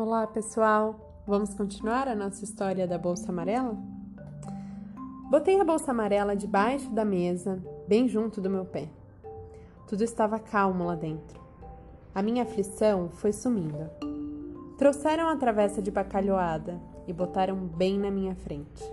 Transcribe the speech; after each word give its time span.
Olá, 0.00 0.28
pessoal! 0.28 1.24
Vamos 1.26 1.54
continuar 1.54 2.06
a 2.06 2.14
nossa 2.14 2.44
história 2.44 2.86
da 2.86 2.96
bolsa 2.96 3.32
amarela? 3.32 3.76
Botei 5.28 5.60
a 5.60 5.64
bolsa 5.64 5.90
amarela 5.90 6.36
debaixo 6.36 6.88
da 6.90 7.04
mesa, 7.04 7.60
bem 7.88 8.06
junto 8.06 8.40
do 8.40 8.48
meu 8.48 8.64
pé. 8.64 8.88
Tudo 9.88 10.04
estava 10.04 10.38
calmo 10.38 10.84
lá 10.84 10.94
dentro. 10.94 11.40
A 12.14 12.22
minha 12.22 12.44
aflição 12.44 13.08
foi 13.08 13.32
sumindo. 13.32 13.90
Trouxeram 14.78 15.28
a 15.28 15.36
travessa 15.36 15.82
de 15.82 15.90
bacalhoada 15.90 16.80
e 17.08 17.12
botaram 17.12 17.56
bem 17.56 17.98
na 17.98 18.08
minha 18.08 18.36
frente. 18.36 18.84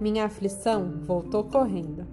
Minha 0.00 0.24
aflição 0.24 1.02
voltou 1.02 1.44
correndo. 1.44 2.06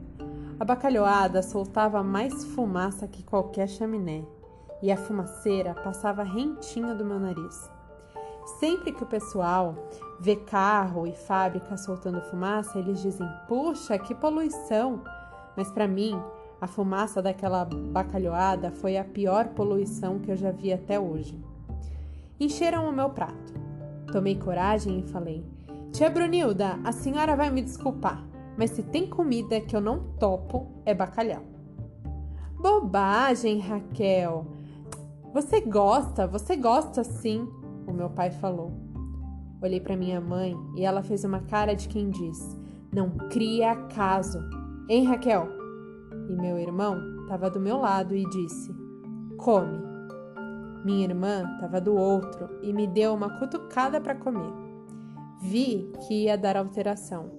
A 0.59 0.66
bacalhoada 0.66 1.41
soltava 1.41 2.04
mais 2.04 2.44
fumaça 2.48 3.08
que 3.08 3.23
qualquer 3.23 3.70
chaminé 3.70 4.26
e 4.84 4.91
a 4.91 4.98
fumaceira 4.98 5.73
passava 5.73 6.22
rentinha 6.22 6.94
do 6.94 7.05
meu 7.05 7.17
nariz. 7.17 7.79
Sempre 8.58 8.91
que 8.91 9.03
o 9.03 9.08
pessoal 9.08 9.76
vê 10.20 10.35
carro 10.35 11.05
e 11.05 11.13
fábrica 11.13 11.77
soltando 11.77 12.21
fumaça, 12.21 12.80
eles 12.80 13.02
dizem: 13.02 13.27
"Puxa, 13.48 13.98
que 13.99 14.16
poluição!". 14.16 15.02
Mas 15.55 15.71
para 15.71 15.88
mim, 15.88 16.20
a 16.62 16.67
fumaça 16.67 17.21
daquela 17.21 17.63
bacalhoada 17.63 18.71
foi 18.71 18.98
a 18.98 19.04
pior 19.04 19.49
poluição 19.49 20.20
que 20.20 20.31
eu 20.31 20.35
já 20.35 20.52
vi 20.52 20.73
até 20.73 20.99
hoje. 20.99 21.40
Encheram 22.40 22.90
o 22.90 22.91
meu 22.91 23.09
prato. 23.09 23.54
Tomei 24.12 24.35
coragem 24.35 24.99
e 24.99 25.04
falei: 25.04 25.45
Tia 25.91 26.09
Brunilda, 26.09 26.79
a 26.84 26.91
senhora 26.91 27.35
vai 27.35 27.49
me 27.49 27.62
desculpar, 27.62 28.26
mas 28.57 28.71
se 28.71 28.84
tem 28.84 29.07
comida 29.07 29.62
que 29.62 29.76
eu 29.76 29.81
não 29.81 29.99
topo, 30.20 30.68
é 30.85 30.93
bacalhau. 30.93 31.43
Bobagem, 32.57 33.59
Raquel! 33.59 34.45
Você 35.34 35.62
gosta, 35.62 36.27
você 36.27 36.55
gosta 36.55 37.04
sim, 37.04 37.48
o 37.91 37.93
meu 37.93 38.09
pai 38.09 38.32
falou. 38.32 38.71
Olhei 39.62 39.79
para 39.79 39.98
minha 39.98 40.21
mãe 40.21 40.55
e 40.76 40.85
ela 40.85 41.04
fez 41.04 41.23
uma 41.23 41.41
cara 41.41 41.73
de 41.73 41.87
quem 41.87 42.09
diz: 42.09 42.57
Não 42.93 43.09
cria 43.29 43.71
acaso. 43.71 44.40
Hein, 44.87 45.05
Raquel? 45.05 45.48
E 46.29 46.34
meu 46.34 46.57
irmão 46.57 46.98
estava 47.23 47.49
do 47.49 47.59
meu 47.59 47.77
lado 47.77 48.15
e 48.15 48.23
disse: 48.29 48.73
Come. 49.37 49.77
Minha 50.85 51.05
irmã 51.05 51.43
estava 51.55 51.81
do 51.81 51.93
outro 51.96 52.49
e 52.62 52.71
me 52.71 52.87
deu 52.87 53.13
uma 53.13 53.37
cutucada 53.37 53.99
para 53.99 54.15
comer. 54.15 54.53
Vi 55.41 55.91
que 56.07 56.24
ia 56.26 56.37
dar 56.37 56.55
alteração. 56.55 57.29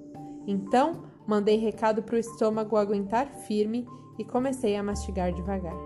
Então, 0.47 1.05
mandei 1.27 1.57
recado 1.57 2.03
para 2.03 2.17
o 2.17 2.19
estômago 2.19 2.77
aguentar 2.77 3.27
firme 3.27 3.87
e 4.19 4.25
comecei 4.25 4.77
a 4.77 4.83
mastigar 4.83 5.33
devagar. 5.33 5.77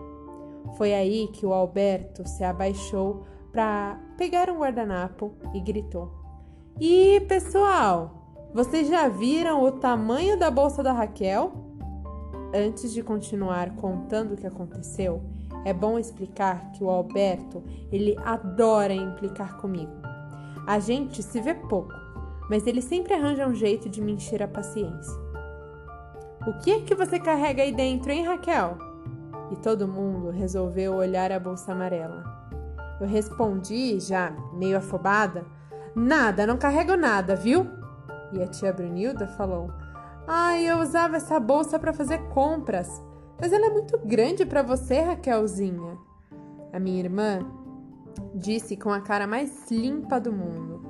Foi 0.77 0.93
aí 0.93 1.29
que 1.29 1.47
o 1.47 1.53
Alberto 1.53 2.27
se 2.27 2.43
abaixou 2.43 3.25
para 3.53 4.01
pegar 4.17 4.51
um 4.51 4.59
guardanapo 4.59 5.35
e 5.53 5.61
gritou: 5.61 6.11
E 6.81 7.21
pessoal, 7.29 8.49
vocês 8.55 8.89
já 8.89 9.09
viram 9.09 9.63
o 9.63 9.73
tamanho 9.73 10.39
da 10.39 10.51
bolsa 10.51 10.83
da 10.83 10.93
Raquel? 10.93 11.53
Antes 12.55 12.93
de 12.93 13.03
continuar 13.03 13.75
contando 13.77 14.35
o 14.35 14.37
que 14.37 14.47
aconteceu, 14.47 15.23
é 15.65 15.73
bom 15.73 15.99
explicar 15.99 16.71
que 16.73 16.85
o 16.85 16.91
Alberto 16.91 17.63
ele 17.91 18.17
adora 18.25 18.95
implicar 18.95 19.57
comigo. 19.57 19.93
A 20.67 20.79
gente 20.79 21.23
se 21.23 21.41
vê 21.41 21.53
pouco, 21.55 21.93
mas 22.49 22.67
ele 22.67 22.81
sempre 22.81 23.15
arranja 23.15 23.47
um 23.47 23.55
jeito 23.55 23.89
de 23.89 24.01
me 24.01 24.13
encher 24.13 24.43
a 24.43 24.49
paciência. 24.49 25.15
O 26.47 26.59
que 26.61 26.71
é 26.71 26.81
que 26.81 26.95
você 26.95 27.19
carrega 27.19 27.63
aí 27.63 27.73
dentro, 27.73 28.13
hein, 28.13 28.25
Raquel? 28.25 28.79
e 29.51 29.57
todo 29.57 29.87
mundo 29.87 30.31
resolveu 30.31 30.95
olhar 30.95 31.31
a 31.31 31.39
bolsa 31.39 31.73
amarela. 31.73 32.25
Eu 33.01 33.07
respondi, 33.07 33.99
já 34.01 34.31
meio 34.53 34.79
afobada: 34.79 35.45
Nada, 35.95 36.47
não 36.47 36.57
carrego 36.57 36.97
nada, 36.97 37.37
viu? 37.37 37.67
E 38.33 38.43
a 38.43 38.47
tia 38.47 38.73
Brunilda 38.73 39.27
falou: 39.27 39.71
Ai, 40.27 40.65
eu 40.65 40.79
usava 40.79 41.17
essa 41.17 41.39
bolsa 41.39 41.79
para 41.79 41.93
fazer 41.93 42.19
compras, 42.29 43.03
mas 43.41 43.53
ela 43.53 43.67
é 43.67 43.71
muito 43.71 43.99
grande 43.99 44.45
para 44.47 44.63
você, 44.63 45.01
Raquelzinha. 45.01 45.99
A 46.73 46.79
minha 46.79 46.99
irmã 46.99 47.41
disse 48.35 48.77
com 48.77 48.91
a 48.91 49.01
cara 49.01 49.27
mais 49.27 49.71
limpa 49.71 50.19
do 50.19 50.33
mundo: 50.33 50.85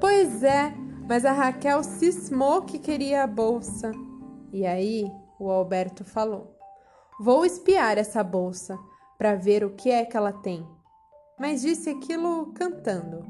Pois 0.00 0.42
é, 0.42 0.74
mas 1.08 1.24
a 1.24 1.32
Raquel 1.32 1.82
cismou 1.82 2.62
que 2.62 2.78
queria 2.78 3.24
a 3.24 3.26
bolsa. 3.26 3.90
E 4.52 4.64
aí 4.64 5.10
o 5.38 5.50
Alberto 5.50 6.04
falou: 6.04 6.56
Vou 7.20 7.44
espiar 7.44 7.98
essa 7.98 8.22
bolsa 8.22 8.78
para 9.18 9.34
ver 9.34 9.64
o 9.64 9.70
que 9.70 9.90
é 9.90 10.04
que 10.04 10.16
ela 10.16 10.32
tem. 10.32 10.66
Mas 11.38 11.62
disse 11.62 11.90
aquilo 11.90 12.52
cantando, 12.54 13.24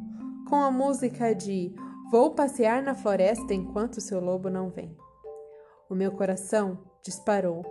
com 0.49 0.57
a 0.57 0.71
música 0.71 1.35
de 1.35 1.75
Vou 2.11 2.31
passear 2.31 2.81
na 2.81 2.95
floresta 2.95 3.53
enquanto 3.53 4.01
seu 4.01 4.21
lobo 4.21 4.49
não 4.49 4.71
vem. 4.71 4.97
O 5.91 5.97
meu 5.97 6.13
coração 6.13 6.79
disparou. 7.03 7.65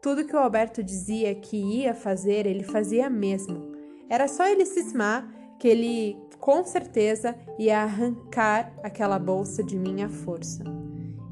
Tudo 0.00 0.24
que 0.24 0.34
o 0.34 0.38
Alberto 0.38 0.82
dizia 0.82 1.34
que 1.34 1.56
ia 1.56 1.92
fazer, 1.92 2.46
ele 2.46 2.64
fazia 2.64 3.10
mesmo. 3.10 3.72
Era 4.08 4.26
só 4.26 4.46
ele 4.46 4.64
cismar 4.64 5.28
que 5.58 5.68
ele 5.68 6.16
com 6.38 6.64
certeza 6.64 7.36
ia 7.58 7.82
arrancar 7.82 8.72
aquela 8.82 9.18
bolsa 9.18 9.62
de 9.62 9.76
minha 9.76 10.08
força. 10.08 10.64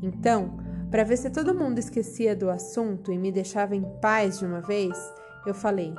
Então, 0.02 0.58
para 0.90 1.04
ver 1.04 1.16
se 1.16 1.30
todo 1.30 1.54
mundo 1.54 1.78
esquecia 1.78 2.36
do 2.36 2.50
assunto 2.50 3.10
e 3.10 3.16
me 3.18 3.32
deixava 3.32 3.74
em 3.74 3.82
paz 4.00 4.40
de 4.40 4.44
uma 4.44 4.60
vez, 4.60 4.98
eu 5.46 5.54
falei: 5.54 5.94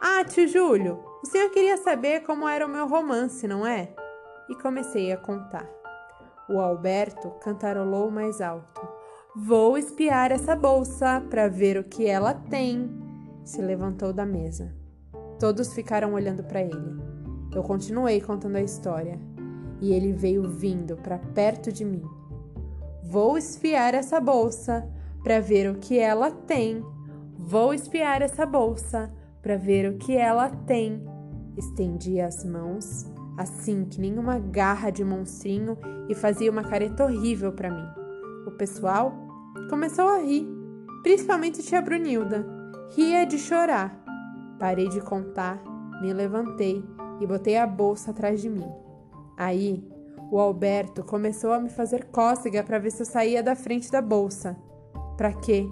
Ah, 0.00 0.24
tio 0.24 0.46
Júlio, 0.46 1.02
o 1.22 1.26
senhor 1.26 1.50
queria 1.50 1.76
saber 1.76 2.20
como 2.20 2.48
era 2.48 2.64
o 2.64 2.68
meu 2.68 2.86
romance, 2.86 3.48
não 3.48 3.66
é? 3.66 3.92
E 4.48 4.54
comecei 4.54 5.10
a 5.10 5.16
contar. 5.16 5.68
O 6.48 6.60
Alberto 6.60 7.30
cantarolou 7.42 8.08
mais 8.08 8.40
alto. 8.40 8.80
Vou 9.34 9.76
espiar 9.76 10.30
essa 10.30 10.54
bolsa 10.54 11.20
para 11.28 11.48
ver 11.48 11.76
o 11.76 11.84
que 11.84 12.06
ela 12.06 12.32
tem. 12.32 12.88
Se 13.44 13.60
levantou 13.60 14.12
da 14.12 14.24
mesa. 14.24 14.72
Todos 15.40 15.74
ficaram 15.74 16.14
olhando 16.14 16.44
para 16.44 16.62
ele. 16.62 16.96
Eu 17.52 17.64
continuei 17.64 18.20
contando 18.20 18.56
a 18.56 18.62
história 18.62 19.18
e 19.80 19.92
ele 19.92 20.12
veio 20.12 20.48
vindo 20.48 20.96
para 20.96 21.18
perto 21.18 21.72
de 21.72 21.84
mim. 21.84 22.04
Vou 23.02 23.36
espiar 23.36 23.94
essa 23.94 24.20
bolsa 24.20 24.88
para 25.24 25.40
ver 25.40 25.68
o 25.68 25.78
que 25.78 25.98
ela 25.98 26.30
tem. 26.30 26.84
Vou 27.36 27.74
espiar 27.74 28.22
essa 28.22 28.46
bolsa 28.46 29.12
para 29.42 29.56
ver 29.56 29.90
o 29.90 29.98
que 29.98 30.16
ela 30.16 30.48
tem. 30.48 31.02
Estendi 31.56 32.20
as 32.20 32.44
mãos, 32.44 33.06
assim 33.36 33.84
que 33.84 34.00
nenhuma 34.00 34.38
garra 34.38 34.90
de 34.90 35.04
monstrinho, 35.04 35.76
e 36.08 36.14
fazia 36.14 36.50
uma 36.50 36.62
careta 36.62 37.04
horrível 37.04 37.52
para 37.52 37.70
mim. 37.70 37.88
O 38.46 38.52
pessoal 38.52 39.12
começou 39.68 40.08
a 40.08 40.18
rir, 40.18 40.46
principalmente 41.02 41.62
tia 41.62 41.82
Brunilda. 41.82 42.46
Ria 42.96 43.24
de 43.24 43.38
chorar. 43.38 44.02
Parei 44.58 44.88
de 44.88 45.00
contar, 45.00 45.62
me 46.00 46.12
levantei 46.12 46.84
e 47.20 47.26
botei 47.26 47.56
a 47.56 47.66
bolsa 47.66 48.10
atrás 48.10 48.40
de 48.40 48.48
mim. 48.48 48.66
Aí 49.36 49.84
o 50.30 50.38
Alberto 50.38 51.04
começou 51.04 51.52
a 51.52 51.60
me 51.60 51.68
fazer 51.68 52.06
cócega 52.06 52.62
para 52.62 52.78
ver 52.78 52.90
se 52.90 53.02
eu 53.02 53.06
saía 53.06 53.42
da 53.42 53.54
frente 53.54 53.90
da 53.90 54.02
bolsa. 54.02 54.56
Para 55.16 55.32
quê? 55.32 55.66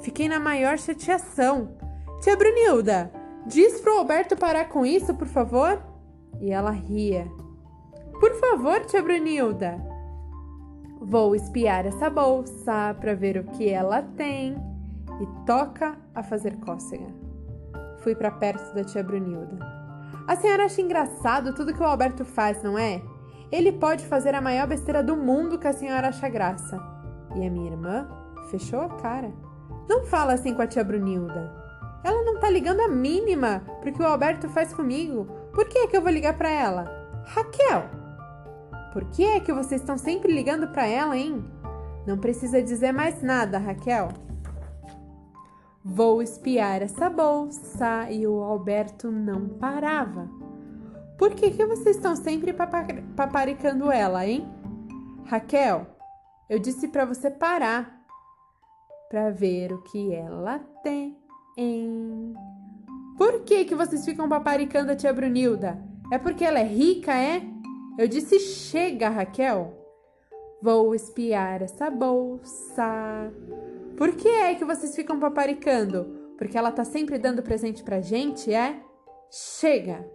Fiquei 0.00 0.28
na 0.28 0.38
maior 0.38 0.78
chateação. 0.78 1.75
Tia 2.20 2.36
Brunilda, 2.36 3.10
diz 3.46 3.80
pro 3.80 3.98
Alberto 3.98 4.36
parar 4.36 4.68
com 4.68 4.84
isso, 4.84 5.14
por 5.14 5.28
favor? 5.28 5.80
E 6.40 6.50
ela 6.50 6.70
ria. 6.70 7.30
Por 8.18 8.34
favor, 8.40 8.80
tia 8.86 9.02
Brunilda. 9.02 9.78
Vou 11.00 11.34
espiar 11.34 11.86
essa 11.86 12.08
bolsa 12.08 12.96
para 12.98 13.14
ver 13.14 13.36
o 13.36 13.44
que 13.44 13.68
ela 13.68 14.02
tem 14.02 14.56
e 15.20 15.46
toca 15.46 15.96
a 16.14 16.22
fazer 16.22 16.56
cócega. 16.56 17.06
Fui 17.98 18.14
para 18.14 18.30
perto 18.30 18.74
da 18.74 18.82
tia 18.82 19.02
Brunilda. 19.02 19.58
A 20.26 20.34
senhora 20.34 20.64
acha 20.64 20.80
engraçado 20.80 21.54
tudo 21.54 21.74
que 21.74 21.82
o 21.82 21.86
Alberto 21.86 22.24
faz, 22.24 22.62
não 22.62 22.78
é? 22.78 23.02
Ele 23.52 23.70
pode 23.70 24.04
fazer 24.06 24.34
a 24.34 24.40
maior 24.40 24.66
besteira 24.66 25.02
do 25.02 25.16
mundo 25.16 25.58
que 25.58 25.68
a 25.68 25.72
senhora 25.72 26.08
acha 26.08 26.28
graça. 26.28 26.80
E 27.36 27.46
a 27.46 27.50
minha 27.50 27.70
irmã 27.70 28.08
fechou 28.50 28.80
a 28.80 28.88
cara. 28.88 29.32
Não 29.88 30.04
fala 30.04 30.32
assim 30.32 30.54
com 30.54 30.62
a 30.62 30.66
tia 30.66 30.82
Brunilda. 30.82 31.65
Ela 32.06 32.22
não 32.22 32.38
tá 32.38 32.48
ligando 32.48 32.82
a 32.82 32.88
mínima 32.88 33.64
pro 33.80 33.92
que 33.92 34.00
o 34.00 34.06
Alberto 34.06 34.48
faz 34.48 34.72
comigo. 34.72 35.24
Por 35.52 35.68
que 35.68 35.76
é 35.78 35.86
que 35.88 35.96
eu 35.96 36.00
vou 36.00 36.12
ligar 36.12 36.38
para 36.38 36.48
ela? 36.48 36.84
Raquel! 37.24 37.82
Por 38.92 39.06
que 39.06 39.24
é 39.24 39.40
que 39.40 39.52
vocês 39.52 39.80
estão 39.80 39.98
sempre 39.98 40.32
ligando 40.32 40.68
para 40.68 40.86
ela, 40.86 41.16
hein? 41.16 41.44
Não 42.06 42.16
precisa 42.16 42.62
dizer 42.62 42.92
mais 42.92 43.24
nada, 43.24 43.58
Raquel. 43.58 44.10
Vou 45.84 46.22
espiar 46.22 46.80
essa 46.80 47.10
bolsa 47.10 48.08
e 48.08 48.24
o 48.24 48.40
Alberto 48.40 49.10
não 49.10 49.48
parava. 49.48 50.30
Por 51.18 51.34
que, 51.34 51.50
que 51.50 51.66
vocês 51.66 51.96
estão 51.96 52.14
sempre 52.14 52.54
paparicando 53.16 53.90
ela, 53.90 54.24
hein? 54.24 54.48
Raquel, 55.24 55.88
eu 56.48 56.60
disse 56.60 56.86
para 56.86 57.04
você 57.04 57.32
parar 57.32 58.00
para 59.10 59.30
ver 59.30 59.72
o 59.72 59.82
que 59.82 60.14
ela 60.14 60.60
tem. 60.84 61.25
Por 63.16 63.40
que, 63.40 63.64
que 63.64 63.74
vocês 63.74 64.04
ficam 64.04 64.28
paparicando 64.28 64.92
a 64.92 64.96
tia 64.96 65.12
Brunilda? 65.12 65.78
É 66.12 66.18
porque 66.18 66.44
ela 66.44 66.60
é 66.60 66.64
rica, 66.64 67.12
é? 67.12 67.42
Eu 67.98 68.06
disse 68.06 68.38
chega, 68.38 69.08
Raquel. 69.08 69.72
Vou 70.62 70.94
espiar 70.94 71.62
essa 71.62 71.88
bolsa. 71.90 73.32
Por 73.96 74.12
que 74.12 74.28
é 74.28 74.54
que 74.54 74.64
vocês 74.64 74.94
ficam 74.94 75.18
paparicando? 75.18 76.04
Porque 76.36 76.58
ela 76.58 76.70
tá 76.70 76.84
sempre 76.84 77.18
dando 77.18 77.42
presente 77.42 77.82
pra 77.82 78.00
gente, 78.00 78.52
é? 78.52 78.82
Chega! 79.30 80.06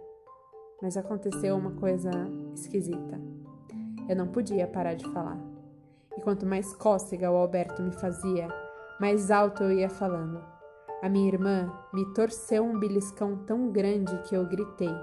Mas 0.80 0.96
aconteceu 0.96 1.56
uma 1.56 1.72
coisa 1.72 2.10
esquisita. 2.54 3.20
Eu 4.08 4.14
não 4.14 4.28
podia 4.28 4.66
parar 4.66 4.94
de 4.94 5.04
falar. 5.08 5.38
E 6.16 6.20
quanto 6.20 6.46
mais 6.46 6.74
cócega 6.74 7.30
o 7.30 7.36
Alberto 7.36 7.82
me 7.82 7.92
fazia, 7.92 8.48
mais 9.00 9.30
alto 9.30 9.64
eu 9.64 9.72
ia 9.72 9.88
falando. 9.88 10.51
A 11.02 11.08
minha 11.08 11.26
irmã 11.26 11.68
me 11.92 12.04
torceu 12.14 12.64
um 12.64 12.78
beliscão 12.78 13.36
tão 13.44 13.72
grande 13.72 14.16
que 14.22 14.36
eu 14.36 14.46
gritei. 14.46 14.94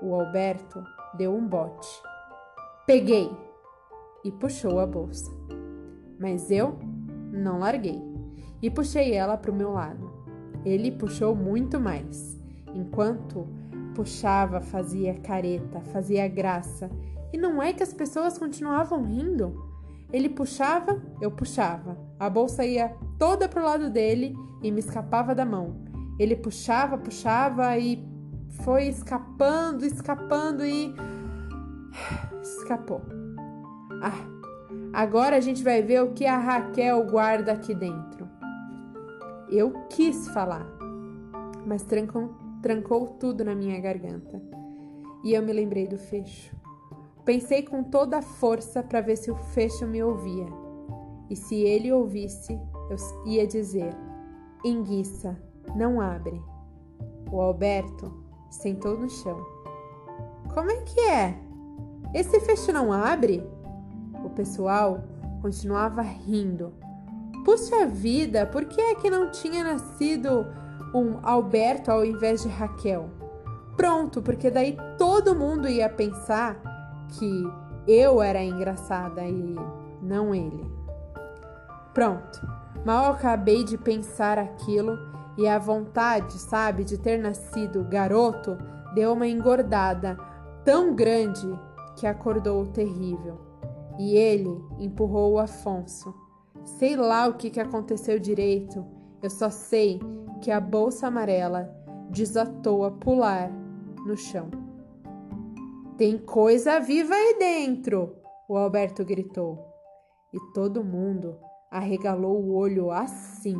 O 0.00 0.14
Alberto 0.14 0.82
deu 1.18 1.36
um 1.36 1.46
bote. 1.46 1.86
Peguei! 2.86 3.30
E 4.24 4.32
puxou 4.32 4.80
a 4.80 4.86
bolsa. 4.86 5.30
Mas 6.18 6.50
eu 6.50 6.78
não 7.30 7.58
larguei 7.58 8.02
e 8.62 8.70
puxei 8.70 9.12
ela 9.12 9.36
para 9.36 9.50
o 9.50 9.54
meu 9.54 9.70
lado. 9.70 10.10
Ele 10.64 10.90
puxou 10.90 11.36
muito 11.36 11.78
mais. 11.78 12.40
Enquanto 12.74 13.46
puxava, 13.94 14.62
fazia 14.62 15.12
careta, 15.20 15.82
fazia 15.92 16.26
graça. 16.26 16.90
E 17.34 17.36
não 17.36 17.62
é 17.62 17.74
que 17.74 17.82
as 17.82 17.92
pessoas 17.92 18.38
continuavam 18.38 19.04
rindo? 19.04 19.62
Ele 20.10 20.30
puxava, 20.30 21.02
eu 21.20 21.30
puxava. 21.30 21.98
A 22.18 22.30
bolsa 22.30 22.64
ia 22.64 22.96
toda 23.18 23.46
pro 23.46 23.62
lado 23.62 23.90
dele 23.90 24.34
e 24.62 24.70
me 24.70 24.80
escapava 24.80 25.34
da 25.34 25.44
mão. 25.44 25.76
Ele 26.18 26.36
puxava, 26.36 26.98
puxava 26.98 27.76
e 27.78 28.04
foi 28.64 28.88
escapando, 28.88 29.84
escapando 29.84 30.64
e. 30.64 30.94
escapou. 32.42 33.02
Ah, 34.02 34.26
agora 34.92 35.36
a 35.36 35.40
gente 35.40 35.62
vai 35.62 35.82
ver 35.82 36.02
o 36.02 36.12
que 36.12 36.26
a 36.26 36.38
Raquel 36.38 37.04
guarda 37.06 37.52
aqui 37.52 37.74
dentro. 37.74 38.28
Eu 39.50 39.72
quis 39.88 40.28
falar, 40.28 40.66
mas 41.66 41.82
trancou, 41.84 42.34
trancou 42.62 43.06
tudo 43.18 43.44
na 43.44 43.54
minha 43.54 43.80
garganta. 43.80 44.42
E 45.24 45.34
eu 45.34 45.42
me 45.42 45.52
lembrei 45.52 45.86
do 45.86 45.98
fecho. 45.98 46.54
Pensei 47.24 47.62
com 47.62 47.82
toda 47.82 48.18
a 48.18 48.22
força 48.22 48.82
para 48.82 49.00
ver 49.00 49.16
se 49.16 49.30
o 49.30 49.36
fecho 49.36 49.86
me 49.86 50.02
ouvia. 50.02 50.46
E 51.28 51.36
se 51.36 51.56
ele 51.56 51.92
ouvisse, 51.92 52.58
eu 52.90 52.96
ia 53.26 53.46
dizer: 53.46 53.94
Enguiça, 54.64 55.36
não 55.74 56.00
abre. 56.00 56.42
O 57.30 57.40
Alberto 57.40 58.12
sentou 58.50 58.98
no 58.98 59.08
chão. 59.08 59.38
Como 60.52 60.70
é 60.70 60.76
que 60.82 61.00
é? 61.00 61.38
Esse 62.14 62.40
fecho 62.40 62.72
não 62.72 62.92
abre? 62.92 63.46
O 64.24 64.30
pessoal 64.30 65.04
continuava 65.40 66.02
rindo. 66.02 66.72
Puxa 67.44 67.86
vida, 67.86 68.46
por 68.46 68.64
que 68.64 68.80
é 68.80 68.94
que 68.94 69.08
não 69.08 69.30
tinha 69.30 69.62
nascido 69.62 70.46
um 70.94 71.18
Alberto 71.22 71.90
ao 71.90 72.04
invés 72.04 72.42
de 72.42 72.48
Raquel? 72.48 73.08
Pronto, 73.76 74.20
porque 74.20 74.50
daí 74.50 74.76
todo 74.96 75.36
mundo 75.36 75.68
ia 75.68 75.88
pensar 75.88 76.60
que 77.10 77.44
eu 77.86 78.20
era 78.20 78.42
engraçada 78.42 79.24
e 79.24 79.54
não 80.02 80.34
ele. 80.34 80.66
Pronto, 81.94 82.57
mal 82.84 83.12
acabei 83.12 83.64
de 83.64 83.76
pensar 83.76 84.38
aquilo 84.38 84.98
e 85.36 85.46
a 85.46 85.58
vontade, 85.58 86.32
sabe, 86.38 86.84
de 86.84 86.98
ter 86.98 87.18
nascido 87.18 87.84
garoto 87.84 88.56
deu 88.94 89.12
uma 89.12 89.28
engordada 89.28 90.18
tão 90.64 90.94
grande 90.94 91.46
que 91.96 92.06
acordou 92.06 92.62
o 92.62 92.68
terrível. 92.68 93.38
E 93.98 94.16
ele 94.16 94.60
empurrou 94.78 95.34
o 95.34 95.38
Afonso. 95.38 96.14
Sei 96.64 96.96
lá 96.96 97.26
o 97.26 97.34
que, 97.34 97.50
que 97.50 97.60
aconteceu 97.60 98.18
direito, 98.18 98.84
eu 99.22 99.30
só 99.30 99.50
sei 99.50 100.00
que 100.40 100.50
a 100.50 100.60
bolsa 100.60 101.06
amarela 101.06 101.74
desatou 102.10 102.84
a 102.84 102.90
pular 102.90 103.50
no 104.06 104.16
chão. 104.16 104.48
Tem 105.96 106.16
coisa 106.18 106.80
viva 106.80 107.14
aí 107.14 107.36
dentro! 107.38 108.16
O 108.48 108.56
Alberto 108.56 109.04
gritou. 109.04 109.66
E 110.32 110.38
todo 110.52 110.84
mundo 110.84 111.38
arregalou 111.70 112.40
o 112.42 112.54
olho 112.54 112.90
assim. 112.90 113.56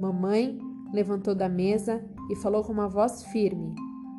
Mamãe 0.00 0.58
levantou 0.92 1.34
da 1.34 1.48
mesa 1.48 2.04
e 2.30 2.36
falou 2.36 2.62
com 2.62 2.72
uma 2.72 2.88
voz 2.88 3.24
firme: 3.26 3.74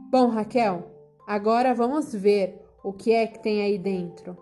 Bom, 0.09 0.29
Raquel, 0.29 0.91
agora 1.27 1.73
vamos 1.73 2.13
ver 2.13 2.61
o 2.83 2.93
que 2.93 3.11
é 3.11 3.27
que 3.27 3.39
tem 3.39 3.61
aí 3.61 3.77
dentro. 3.77 4.37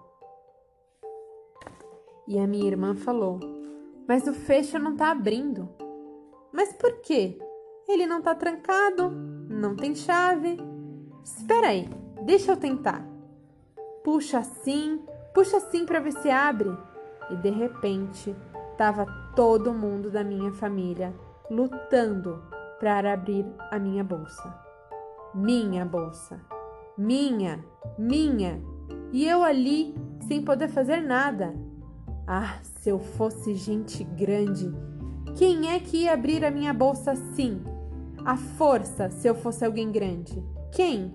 E 2.27 2.39
a 2.39 2.47
minha 2.47 2.67
irmã 2.67 2.95
falou: 2.95 3.39
Mas 4.07 4.27
o 4.27 4.33
fecho 4.33 4.77
não 4.79 4.95
tá 4.95 5.11
abrindo. 5.11 5.69
Mas 6.51 6.71
por 6.73 7.01
quê? 7.01 7.38
Ele 7.88 8.06
não 8.06 8.21
tá 8.21 8.35
trancado, 8.35 9.09
não 9.09 9.75
tem 9.75 9.94
chave. 9.95 10.57
Espera 11.23 11.69
aí, 11.69 11.89
Deixa 12.23 12.53
eu 12.53 12.57
tentar. 12.57 13.06
Puxa 14.01 14.39
assim, 14.39 15.01
puxa 15.33 15.57
assim 15.57 15.85
para 15.85 15.99
ver 15.99 16.13
se 16.13 16.29
abre. 16.29 16.69
E 17.29 17.35
de 17.35 17.49
repente, 17.49 18.35
estava 18.71 19.05
todo 19.35 19.73
mundo 19.73 20.11
da 20.11 20.23
minha 20.23 20.51
família 20.51 21.13
lutando 21.49 22.41
para 22.79 23.13
abrir 23.13 23.45
a 23.71 23.79
minha 23.79 24.03
bolsa. 24.03 24.53
Minha 25.33 25.85
bolsa. 25.85 26.39
Minha, 26.97 27.63
minha. 27.97 28.61
E 29.11 29.27
eu 29.27 29.43
ali 29.43 29.95
sem 30.27 30.43
poder 30.43 30.67
fazer 30.67 31.01
nada. 31.01 31.53
Ah, 32.27 32.59
se 32.61 32.89
eu 32.89 32.99
fosse 32.99 33.53
gente 33.55 34.03
grande, 34.03 34.71
quem 35.35 35.71
é 35.71 35.79
que 35.79 36.03
ia 36.03 36.13
abrir 36.13 36.45
a 36.45 36.51
minha 36.51 36.73
bolsa 36.73 37.11
assim? 37.11 37.61
A 38.25 38.37
força, 38.37 39.09
se 39.09 39.27
eu 39.27 39.35
fosse 39.35 39.65
alguém 39.65 39.91
grande. 39.91 40.43
Quem? 40.71 41.13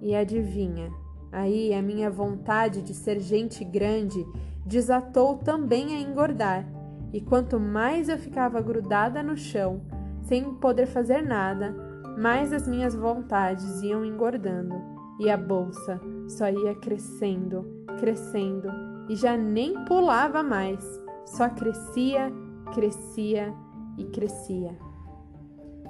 E 0.00 0.14
adivinha, 0.14 0.90
aí 1.32 1.74
a 1.74 1.82
minha 1.82 2.10
vontade 2.10 2.82
de 2.82 2.94
ser 2.94 3.20
gente 3.20 3.64
grande 3.64 4.24
desatou 4.66 5.38
também 5.38 5.94
a 5.94 6.00
engordar, 6.00 6.66
e 7.12 7.20
quanto 7.20 7.58
mais 7.60 8.08
eu 8.08 8.18
ficava 8.18 8.60
grudada 8.60 9.22
no 9.22 9.36
chão, 9.36 9.80
sem 10.22 10.52
poder 10.54 10.86
fazer 10.86 11.22
nada, 11.22 11.74
mais 12.18 12.52
as 12.52 12.66
minhas 12.66 12.94
vontades 12.94 13.80
iam 13.82 14.04
engordando, 14.04 14.74
e 15.20 15.30
a 15.30 15.36
bolsa 15.36 16.00
só 16.28 16.48
ia 16.48 16.74
crescendo, 16.74 17.64
crescendo, 17.98 18.68
e 19.08 19.14
já 19.14 19.36
nem 19.36 19.84
pulava 19.84 20.42
mais, 20.42 20.84
só 21.24 21.48
crescia, 21.48 22.32
crescia 22.74 23.54
e 23.96 24.04
crescia. 24.06 24.76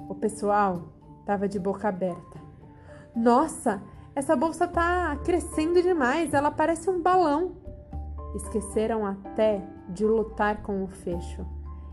O 0.07 0.13
pessoal 0.13 0.93
estava 1.19 1.47
de 1.47 1.59
boca 1.59 1.89
aberta. 1.89 2.39
Nossa, 3.15 3.81
essa 4.15 4.35
bolsa 4.35 4.67
tá 4.67 5.15
crescendo 5.25 5.81
demais, 5.81 6.33
ela 6.33 6.51
parece 6.51 6.89
um 6.89 7.01
balão. 7.01 7.66
Esqueceram 8.37 9.03
até 9.03 9.67
de 9.89 10.05
lutar 10.05 10.61
com 10.61 10.83
o 10.83 10.87
fecho. 10.87 11.43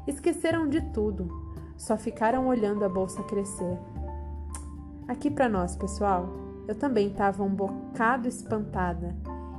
Esqueceram 0.06 0.68
de 0.68 0.82
tudo. 0.92 1.26
Só 1.74 1.96
ficaram 1.96 2.46
olhando 2.46 2.84
a 2.84 2.88
bolsa 2.88 3.22
crescer. 3.22 3.78
Aqui 5.08 5.30
para 5.30 5.48
nós, 5.48 5.74
pessoal, 5.74 6.28
eu 6.68 6.74
também 6.74 7.08
estava 7.08 7.42
um 7.42 7.48
bocado 7.48 8.28
espantada. 8.28 9.16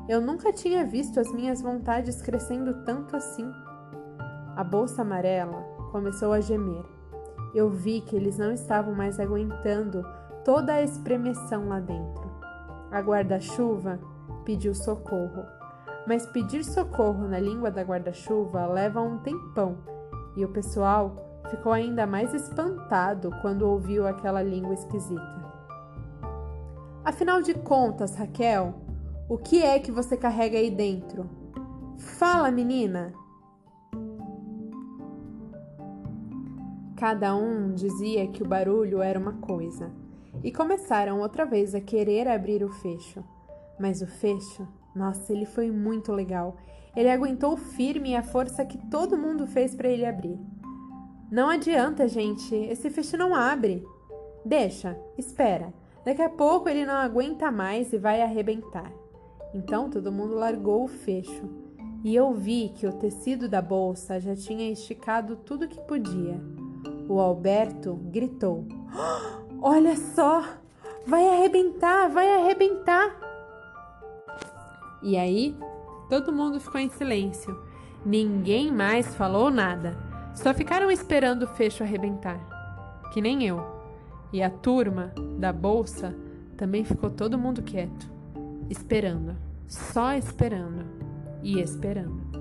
Eu 0.08 0.22
nunca 0.22 0.54
tinha 0.54 0.86
visto 0.86 1.20
as 1.20 1.34
minhas 1.34 1.60
vontades 1.60 2.22
crescendo 2.22 2.86
tanto 2.86 3.16
assim. 3.16 3.52
A 4.56 4.64
bolsa 4.64 5.02
amarela 5.02 5.64
começou 5.92 6.34
a 6.34 6.40
gemer. 6.40 6.86
Eu 7.56 7.68
vi 7.72 8.02
que 8.02 8.16
eles 8.16 8.38
não 8.38 8.52
estavam 8.52 8.94
mais 8.94 9.20
aguentando 9.20 10.06
toda 10.44 10.74
a 10.74 10.84
espremeção 10.84 11.68
lá 11.68 11.80
dentro. 11.80 12.30
A 12.92 13.00
guarda-chuva 13.00 14.00
pediu 14.46 14.76
socorro. 14.76 15.55
Mas 16.08 16.26
pedir 16.28 16.64
socorro 16.64 17.28
na 17.28 17.40
língua 17.40 17.72
da 17.72 17.82
guarda-chuva 17.82 18.68
leva 18.68 19.02
um 19.02 19.18
tempão, 19.20 19.78
e 20.36 20.46
o 20.46 20.50
pessoal 20.50 21.42
ficou 21.50 21.72
ainda 21.72 22.06
mais 22.06 22.34
espantado 22.34 23.32
quando 23.42 23.64
ouviu 23.64 24.08
aquela 24.08 24.42
língua 24.42 24.74
esquisita. 24.74 25.46
Afinal 27.04 27.42
de 27.42 27.54
contas, 27.54 28.16
Raquel, 28.16 28.74
o 29.30 29.38
que 29.38 29.64
é 29.64 29.80
que 29.80 29.92
você 29.92 30.18
carrega 30.18 30.58
aí 30.58 30.70
dentro? 30.70 31.30
Fala, 31.98 32.52
menina! 32.52 33.14
Cada 36.96 37.36
um 37.36 37.74
dizia 37.74 38.28
que 38.28 38.42
o 38.42 38.48
barulho 38.48 39.02
era 39.02 39.20
uma 39.20 39.34
coisa 39.34 39.92
e 40.44 40.52
começaram 40.52 41.20
outra 41.20 41.46
vez 41.46 41.76
a 41.76 41.82
querer 41.82 42.28
abrir 42.28 42.64
o 42.64 42.70
fecho. 42.70 43.24
Mas 43.80 44.02
o 44.02 44.08
fecho, 44.08 44.68
nossa, 44.96 45.34
ele 45.34 45.46
foi 45.46 45.70
muito 45.70 46.14
legal. 46.14 46.56
Ele 46.96 47.10
aguentou 47.10 47.58
firme 47.58 48.16
a 48.16 48.24
força 48.24 48.66
que 48.66 48.78
todo 48.90 49.18
mundo 49.18 49.46
fez 49.46 49.76
para 49.76 49.90
ele 49.90 50.06
abrir. 50.06 50.40
Não 51.30 51.50
adianta, 51.50 52.08
gente, 52.08 52.56
esse 52.56 52.90
fecho 52.90 53.18
não 53.18 53.36
abre. 53.36 53.86
Deixa, 54.46 54.98
espera. 55.18 55.74
Daqui 56.06 56.22
a 56.22 56.30
pouco 56.30 56.70
ele 56.70 56.86
não 56.86 56.94
aguenta 56.94 57.52
mais 57.52 57.92
e 57.92 57.98
vai 57.98 58.22
arrebentar. 58.22 58.92
Então 59.54 59.90
todo 59.90 60.12
mundo 60.12 60.36
largou 60.36 60.86
o 60.86 60.88
fecho 60.88 61.50
e 62.04 62.16
eu 62.16 62.32
vi 62.34 62.70
que 62.70 62.86
o 62.86 62.94
tecido 62.94 63.50
da 63.50 63.62
bolsa 63.62 64.20
já 64.20 64.36
tinha 64.36 64.72
esticado 64.72 65.36
tudo 65.36 65.68
que 65.68 65.82
podia. 65.82 66.40
O 67.10 67.20
Alberto 67.20 67.96
gritou: 67.96 68.66
Olha 69.60 69.96
só! 69.96 70.44
Vai 71.08 71.28
arrebentar, 71.28 72.08
vai 72.10 72.28
arrebentar! 72.36 73.25
E 75.02 75.18
aí, 75.18 75.56
todo 76.10 76.34
mundo 76.34 76.60
ficou 76.60 76.80
em 76.80 76.90
silêncio. 76.90 77.58
Ninguém 78.06 78.72
mais 78.72 79.16
falou 79.16 79.50
nada. 79.50 79.98
Só 80.34 80.54
ficaram 80.54 80.92
esperando 80.92 81.44
o 81.44 81.48
fecho 81.48 81.84
arrebentar. 81.84 82.40
Que 83.12 83.22
nem 83.22 83.46
eu. 83.46 83.64
E 84.32 84.44
a 84.44 84.50
turma 84.50 85.14
da 85.40 85.54
bolsa 85.54 86.16
também 86.58 86.84
ficou 86.84 87.10
todo 87.10 87.38
mundo 87.38 87.62
quieto, 87.62 88.12
esperando, 88.70 89.36
só 89.68 90.14
esperando 90.14 90.86
e 91.42 91.60
esperando. 91.60 92.36